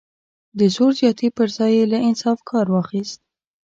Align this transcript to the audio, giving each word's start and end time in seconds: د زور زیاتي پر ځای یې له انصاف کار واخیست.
د 0.59 0.59
زور 0.75 0.91
زیاتي 0.99 1.27
پر 1.37 1.47
ځای 1.57 1.71
یې 1.77 1.85
له 1.91 1.99
انصاف 2.07 2.39
کار 2.49 2.65
واخیست. 2.69 3.19